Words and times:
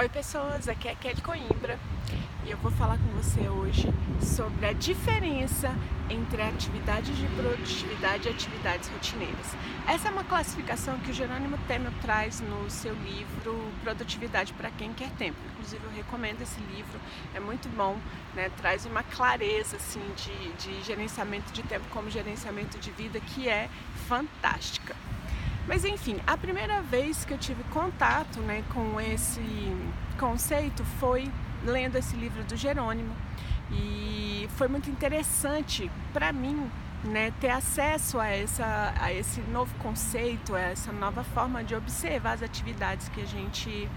Oi 0.00 0.08
pessoas, 0.08 0.66
aqui 0.66 0.88
é 0.88 0.94
Kelly 0.94 1.20
Coimbra 1.20 1.78
e 2.46 2.50
eu 2.50 2.56
vou 2.56 2.70
falar 2.70 2.96
com 2.96 3.22
você 3.22 3.50
hoje 3.50 3.86
sobre 4.18 4.64
a 4.64 4.72
diferença 4.72 5.68
entre 6.08 6.40
atividades 6.40 7.14
de 7.18 7.26
produtividade 7.26 8.26
e 8.26 8.30
atividades 8.30 8.88
rotineiras. 8.88 9.54
Essa 9.86 10.08
é 10.08 10.10
uma 10.10 10.24
classificação 10.24 10.98
que 11.00 11.10
o 11.10 11.12
Jerônimo 11.12 11.58
Temer 11.68 11.92
traz 12.00 12.40
no 12.40 12.70
seu 12.70 12.94
livro 12.94 13.70
Produtividade 13.82 14.54
para 14.54 14.70
quem 14.70 14.90
quer 14.94 15.10
tempo. 15.18 15.36
Inclusive 15.52 15.84
eu 15.84 15.90
recomendo 15.90 16.40
esse 16.40 16.60
livro, 16.74 16.98
é 17.34 17.40
muito 17.40 17.68
bom, 17.68 17.98
né? 18.34 18.50
traz 18.56 18.86
uma 18.86 19.02
clareza 19.02 19.76
assim, 19.76 20.00
de, 20.16 20.52
de 20.54 20.82
gerenciamento 20.82 21.52
de 21.52 21.62
tempo 21.62 21.84
como 21.90 22.08
gerenciamento 22.08 22.78
de 22.78 22.90
vida 22.90 23.20
que 23.20 23.50
é 23.50 23.68
fantástica. 24.08 24.96
Mas 25.70 25.84
enfim, 25.84 26.18
a 26.26 26.36
primeira 26.36 26.82
vez 26.82 27.24
que 27.24 27.32
eu 27.32 27.38
tive 27.38 27.62
contato 27.70 28.40
né, 28.40 28.64
com 28.74 29.00
esse 29.00 29.40
conceito 30.18 30.84
foi 30.98 31.30
lendo 31.64 31.94
esse 31.94 32.16
livro 32.16 32.42
do 32.42 32.56
Jerônimo. 32.56 33.14
E 33.70 34.48
foi 34.56 34.66
muito 34.66 34.90
interessante 34.90 35.88
para 36.12 36.32
mim 36.32 36.68
né, 37.04 37.32
ter 37.40 37.50
acesso 37.50 38.18
a, 38.18 38.26
essa, 38.26 38.92
a 39.00 39.12
esse 39.12 39.40
novo 39.42 39.72
conceito, 39.78 40.56
a 40.56 40.60
essa 40.60 40.90
nova 40.90 41.22
forma 41.22 41.62
de 41.62 41.76
observar 41.76 42.32
as 42.32 42.42
atividades 42.42 43.08
que 43.08 43.20
a 43.20 43.26
gente 43.26 43.88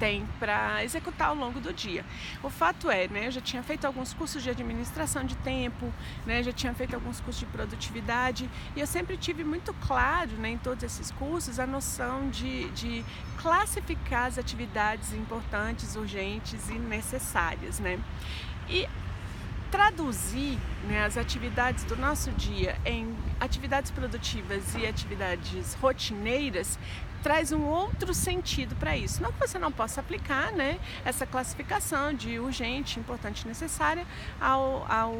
tem 0.00 0.26
para 0.38 0.82
executar 0.82 1.28
ao 1.28 1.34
longo 1.34 1.60
do 1.60 1.72
dia. 1.72 2.04
O 2.42 2.48
fato 2.48 2.90
é, 2.90 3.06
né, 3.06 3.26
eu 3.26 3.30
já 3.30 3.40
tinha 3.40 3.62
feito 3.62 3.86
alguns 3.86 4.14
cursos 4.14 4.42
de 4.42 4.48
administração 4.48 5.22
de 5.22 5.36
tempo, 5.36 5.92
né, 6.24 6.42
já 6.42 6.52
tinha 6.52 6.74
feito 6.74 6.94
alguns 6.94 7.20
cursos 7.20 7.38
de 7.38 7.46
produtividade 7.46 8.50
e 8.74 8.80
eu 8.80 8.86
sempre 8.86 9.18
tive 9.18 9.44
muito 9.44 9.74
claro 9.86 10.30
né, 10.38 10.48
em 10.48 10.58
todos 10.58 10.82
esses 10.82 11.10
cursos 11.10 11.60
a 11.60 11.66
noção 11.66 12.30
de, 12.30 12.70
de 12.70 13.04
classificar 13.36 14.26
as 14.26 14.38
atividades 14.38 15.12
importantes, 15.12 15.94
urgentes 15.94 16.70
e 16.70 16.78
necessárias. 16.78 17.78
Né? 17.78 18.00
E 18.68 18.88
traduzir 19.70 20.58
né, 20.88 21.04
as 21.04 21.16
atividades 21.16 21.84
do 21.84 21.96
nosso 21.96 22.30
dia 22.32 22.76
em 22.84 23.14
atividades 23.38 23.90
produtivas 23.90 24.74
e 24.74 24.86
atividades 24.86 25.74
rotineiras 25.74 26.78
traz 27.22 27.52
um 27.52 27.64
outro 27.64 28.14
sentido 28.14 28.74
para 28.76 28.96
isso. 28.96 29.22
Não 29.22 29.32
que 29.32 29.38
você 29.38 29.58
não 29.58 29.70
possa 29.70 30.00
aplicar 30.00 30.52
né, 30.52 30.78
essa 31.04 31.26
classificação 31.26 32.12
de 32.12 32.38
urgente, 32.38 32.98
importante 32.98 33.42
e 33.42 33.48
necessária 33.48 34.06
ao, 34.40 34.86
ao, 34.90 35.14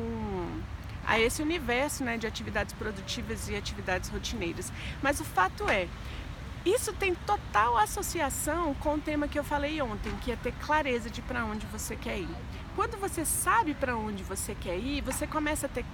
a 1.06 1.18
esse 1.20 1.42
universo 1.42 2.02
né, 2.02 2.16
de 2.16 2.26
atividades 2.26 2.72
produtivas 2.72 3.48
e 3.48 3.56
atividades 3.56 4.08
rotineiras. 4.08 4.72
Mas 5.02 5.20
o 5.20 5.24
fato 5.24 5.68
é, 5.68 5.86
isso 6.64 6.92
tem 6.92 7.14
total 7.14 7.78
associação 7.78 8.74
com 8.74 8.94
o 8.94 9.00
tema 9.00 9.26
que 9.26 9.38
eu 9.38 9.44
falei 9.44 9.80
ontem, 9.80 10.14
que 10.16 10.30
é 10.30 10.36
ter 10.36 10.52
clareza 10.52 11.08
de 11.08 11.22
para 11.22 11.44
onde 11.44 11.66
você 11.66 11.96
quer 11.96 12.18
ir. 12.18 12.36
Quando 12.76 12.98
você 12.98 13.24
sabe 13.24 13.74
para 13.74 13.96
onde 13.96 14.22
você 14.22 14.54
quer 14.54 14.76
ir, 14.76 15.00
você 15.00 15.26
começa 15.26 15.66
a 15.66 15.68
ter 15.68 15.84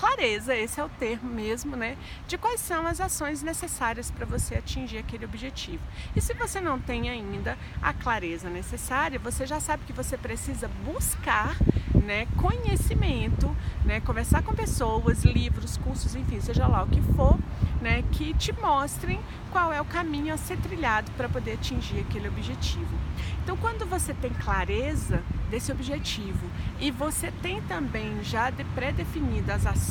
clareza, 0.00 0.56
esse 0.56 0.80
é 0.80 0.84
o 0.84 0.88
termo 0.88 1.28
mesmo, 1.28 1.76
né, 1.76 1.94
de 2.26 2.38
quais 2.38 2.58
são 2.58 2.86
as 2.86 3.02
ações 3.02 3.42
necessárias 3.42 4.10
para 4.10 4.24
você 4.24 4.54
atingir 4.54 4.96
aquele 4.96 5.26
objetivo. 5.26 5.82
E 6.16 6.22
se 6.22 6.32
você 6.32 6.58
não 6.58 6.80
tem 6.80 7.10
ainda 7.10 7.58
a 7.82 7.92
clareza 7.92 8.48
necessária, 8.48 9.18
você 9.18 9.44
já 9.46 9.60
sabe 9.60 9.84
que 9.84 9.92
você 9.92 10.16
precisa 10.16 10.68
buscar, 10.86 11.54
né, 11.94 12.26
conhecimento, 12.38 13.54
né, 13.84 14.00
conversar 14.00 14.42
com 14.42 14.54
pessoas, 14.54 15.22
livros, 15.22 15.76
cursos, 15.76 16.14
enfim, 16.14 16.40
seja 16.40 16.66
lá 16.66 16.82
o 16.82 16.86
que 16.86 17.02
for, 17.14 17.38
né, 17.82 18.02
que 18.10 18.32
te 18.32 18.52
mostrem 18.54 19.20
qual 19.52 19.70
é 19.70 19.82
o 19.82 19.84
caminho 19.84 20.32
a 20.32 20.38
ser 20.38 20.56
trilhado 20.58 21.10
para 21.12 21.28
poder 21.28 21.52
atingir 21.52 22.00
aquele 22.00 22.28
objetivo. 22.28 22.98
Então, 23.42 23.56
quando 23.56 23.84
você 23.84 24.14
tem 24.14 24.30
clareza 24.30 25.22
desse 25.50 25.72
objetivo 25.72 26.48
e 26.78 26.90
você 26.90 27.32
tem 27.42 27.60
também 27.62 28.22
já 28.22 28.52
pré-definido 28.74 29.50
as 29.50 29.66
ações 29.66 29.89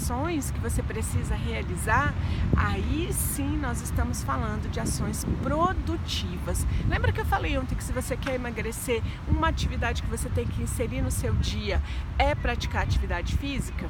que 0.53 0.59
você 0.59 0.81
precisa 0.81 1.35
realizar, 1.35 2.13
aí 2.55 3.09
sim 3.11 3.57
nós 3.57 3.81
estamos 3.81 4.23
falando 4.23 4.69
de 4.71 4.79
ações 4.79 5.25
produtivas. 5.43 6.65
Lembra 6.87 7.11
que 7.11 7.19
eu 7.19 7.25
falei 7.25 7.57
ontem 7.57 7.75
que 7.75 7.83
se 7.83 7.91
você 7.91 8.15
quer 8.15 8.35
emagrecer, 8.35 9.03
uma 9.27 9.49
atividade 9.49 10.01
que 10.01 10.09
você 10.09 10.29
tem 10.29 10.47
que 10.47 10.63
inserir 10.63 11.01
no 11.01 11.11
seu 11.11 11.33
dia 11.35 11.81
é 12.17 12.33
praticar 12.33 12.83
atividade 12.83 13.35
física? 13.37 13.87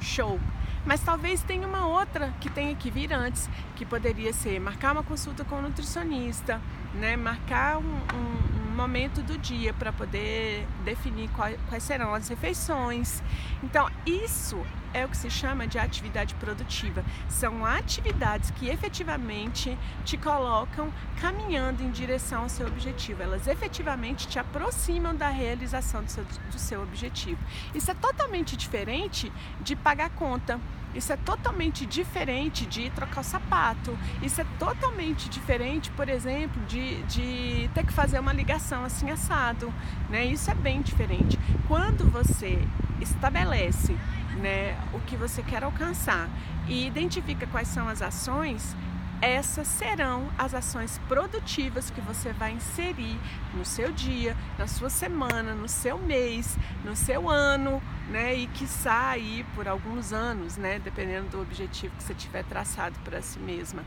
Show! 0.00 0.38
Mas 0.84 1.00
talvez 1.00 1.42
tenha 1.42 1.66
uma 1.66 1.86
outra 1.86 2.34
que 2.40 2.50
tenha 2.50 2.74
que 2.74 2.90
vir 2.90 3.12
antes, 3.12 3.48
que 3.76 3.86
poderia 3.86 4.32
ser 4.32 4.60
marcar 4.60 4.92
uma 4.92 5.04
consulta 5.04 5.44
com 5.44 5.56
um 5.56 5.62
nutricionista, 5.62 6.60
né? 6.94 7.16
marcar 7.16 7.78
um, 7.78 7.82
um 7.84 8.61
momento 8.72 9.22
do 9.22 9.38
dia 9.38 9.72
para 9.72 9.92
poder 9.92 10.66
definir 10.84 11.28
quais, 11.30 11.82
serão 11.82 12.14
as 12.14 12.28
refeições. 12.28 13.22
Então, 13.62 13.88
isso 14.06 14.64
é 14.94 15.04
o 15.04 15.08
que 15.08 15.16
se 15.16 15.30
chama 15.30 15.66
de 15.66 15.78
atividade 15.78 16.34
produtiva. 16.34 17.04
São 17.28 17.64
atividades 17.64 18.50
que 18.50 18.68
efetivamente 18.68 19.76
te 20.04 20.16
colocam 20.16 20.92
caminhando 21.20 21.82
em 21.82 21.90
direção 21.90 22.42
ao 22.42 22.48
seu 22.48 22.66
objetivo. 22.66 23.22
Elas 23.22 23.46
efetivamente 23.46 24.28
te 24.28 24.38
aproximam 24.38 25.14
da 25.14 25.28
realização 25.28 26.02
do 26.02 26.10
seu, 26.10 26.24
do 26.24 26.58
seu 26.58 26.82
objetivo. 26.82 27.40
Isso 27.74 27.90
é 27.90 27.94
totalmente 27.94 28.56
diferente 28.56 29.32
de 29.60 29.74
pagar 29.74 30.10
conta. 30.10 30.60
Isso 30.94 31.12
é 31.12 31.16
totalmente 31.16 31.86
diferente 31.86 32.66
de 32.66 32.90
trocar 32.90 33.20
o 33.20 33.24
sapato. 33.24 33.98
Isso 34.22 34.40
é 34.40 34.46
totalmente 34.58 35.28
diferente, 35.28 35.90
por 35.92 36.08
exemplo, 36.08 36.62
de, 36.66 37.02
de 37.04 37.70
ter 37.74 37.84
que 37.84 37.92
fazer 37.92 38.18
uma 38.18 38.32
ligação 38.32 38.84
assim 38.84 39.10
assado. 39.10 39.72
Né? 40.10 40.24
Isso 40.24 40.50
é 40.50 40.54
bem 40.54 40.82
diferente. 40.82 41.38
Quando 41.66 42.10
você 42.10 42.58
estabelece 43.00 43.96
né, 44.40 44.78
o 44.92 45.00
que 45.00 45.16
você 45.16 45.42
quer 45.42 45.64
alcançar 45.64 46.28
e 46.68 46.86
identifica 46.86 47.46
quais 47.46 47.68
são 47.68 47.88
as 47.88 48.02
ações, 48.02 48.76
essas 49.22 49.68
serão 49.68 50.28
as 50.36 50.52
ações 50.52 50.98
produtivas 51.06 51.90
que 51.90 52.00
você 52.00 52.32
vai 52.32 52.50
inserir 52.50 53.16
no 53.54 53.64
seu 53.64 53.92
dia, 53.92 54.36
na 54.58 54.66
sua 54.66 54.90
semana, 54.90 55.54
no 55.54 55.68
seu 55.68 55.96
mês, 55.96 56.58
no 56.84 56.96
seu 56.96 57.30
ano, 57.30 57.80
né? 58.10 58.34
E 58.34 58.48
que 58.48 58.66
aí 58.84 59.46
por 59.54 59.68
alguns 59.68 60.12
anos, 60.12 60.56
né? 60.56 60.80
Dependendo 60.80 61.28
do 61.28 61.40
objetivo 61.40 61.94
que 61.96 62.02
você 62.02 62.14
tiver 62.14 62.42
traçado 62.44 62.98
para 63.04 63.22
si 63.22 63.38
mesma. 63.38 63.84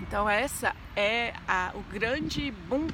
Então 0.00 0.28
essa 0.28 0.74
é 0.96 1.32
a, 1.46 1.70
o 1.74 1.82
grande 1.82 2.50
boom, 2.50 2.88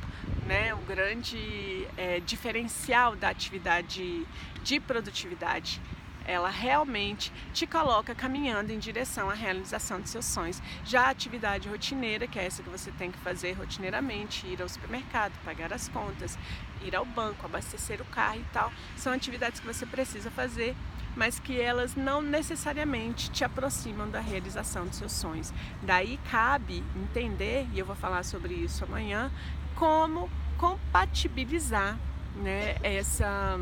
né? 0.47 0.75
O 0.75 0.83
grande 0.87 1.89
é, 1.97 2.21
diferencial 2.21 3.17
da 3.17 3.31
atividade 3.31 4.27
de 4.63 4.79
produtividade 4.79 5.81
ela 6.27 6.51
realmente 6.51 7.33
te 7.53 7.67
coloca 7.67 8.15
caminhando 8.15 8.73
em 8.73 8.79
direção 8.79 9.31
à 9.31 9.35
realização 9.35 10.01
de 10.01 10.09
seus 10.09 10.25
sonhos. 10.25 10.61
Já 10.85 11.07
a 11.07 11.11
atividade 11.11 11.69
rotineira, 11.69 12.27
que 12.27 12.39
é 12.39 12.45
essa 12.45 12.63
que 12.63 12.69
você 12.69 12.91
tem 12.93 13.11
que 13.11 13.19
fazer 13.19 13.53
rotineiramente, 13.53 14.47
ir 14.47 14.61
ao 14.61 14.69
supermercado, 14.69 15.33
pagar 15.45 15.73
as 15.73 15.89
contas, 15.89 16.39
ir 16.83 16.95
ao 16.95 17.05
banco, 17.05 17.47
abastecer 17.47 18.01
o 18.01 18.05
carro 18.07 18.41
e 18.41 18.45
tal, 18.53 18.73
são 18.97 19.13
atividades 19.13 19.61
que 19.61 19.67
você 19.67 19.87
precisa 19.87 20.31
fazer 20.31 20.75
mas 21.17 21.39
que 21.39 21.59
elas 21.59 21.97
não 21.97 22.21
necessariamente 22.21 23.31
te 23.31 23.43
aproximam 23.43 24.09
da 24.09 24.21
realização 24.21 24.87
dos 24.87 24.97
seus 24.97 25.13
sonhos. 25.13 25.51
Daí 25.83 26.21
cabe 26.31 26.85
entender, 26.95 27.67
e 27.73 27.79
eu 27.79 27.87
vou 27.87 27.97
falar 27.97 28.23
sobre 28.23 28.53
isso 28.53 28.85
amanhã, 28.85 29.33
como 29.75 30.31
compatibilizar 30.59 31.99
né, 32.37 32.77
essa 32.83 33.59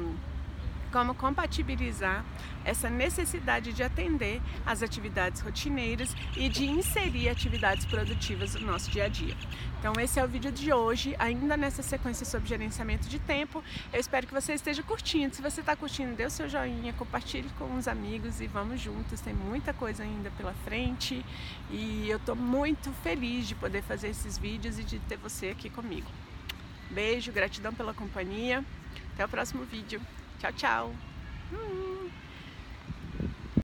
como 0.95 1.13
compatibilizar 1.13 2.25
essa 2.65 2.89
necessidade 2.89 3.73
de 3.73 3.83
atender 3.83 4.41
às 4.65 4.81
atividades 4.81 5.41
rotineiras 5.41 6.15
e 6.37 6.49
de 6.49 6.67
inserir 6.67 7.29
atividades 7.29 7.85
produtivas 7.85 8.55
no 8.55 8.69
nosso 8.69 8.93
dia 8.93 9.07
a 9.07 9.09
dia. 9.09 9.37
Então 9.81 9.93
esse 9.99 10.21
é 10.21 10.25
o 10.25 10.29
vídeo 10.29 10.53
de 10.53 10.73
hoje, 10.73 11.17
ainda 11.19 11.57
nessa 11.57 11.83
sequência 11.83 12.25
sobre 12.25 12.49
gerenciamento 12.49 13.09
de 13.09 13.19
tempo. 13.19 13.61
Eu 13.93 13.99
espero 13.99 14.25
que 14.25 14.33
você 14.33 14.53
esteja 14.55 14.85
curtindo. 14.85 15.35
Se 15.35 15.43
você 15.43 15.63
está 15.63 15.75
curtindo, 15.75 16.15
dê 16.15 16.27
o 16.27 16.31
seu 16.31 16.49
joinha, 16.49 16.93
compartilhe 16.93 17.51
com 17.59 17.75
os 17.75 17.89
amigos 17.89 18.41
e 18.41 18.47
vamos 18.47 18.81
juntos. 18.81 19.21
Tem 19.21 19.35
muita 19.35 19.75
coisa 19.75 20.05
ainda 20.05 20.31
pela 20.31 20.55
frente 20.65 21.27
e 21.73 22.09
eu 22.09 22.19
estou 22.19 22.37
muito 22.37 22.93
feliz 23.03 23.49
de 23.49 23.57
poder 23.57 23.83
fazer 23.83 24.11
esses 24.11 24.39
vídeos 24.39 24.79
e 24.79 24.85
de 24.85 25.01
ter 25.01 25.17
você 25.17 25.49
aqui 25.49 25.69
comigo. 25.69 26.07
Beijo, 26.89 27.33
gratidão 27.33 27.75
pela 27.75 27.93
companhia. 27.93 28.65
Até 29.13 29.25
o 29.25 29.29
próximo 29.29 29.65
vídeo. 29.65 30.01
Tchau, 30.45 30.53
tchau. 30.53 31.01
Hum. 31.51 31.94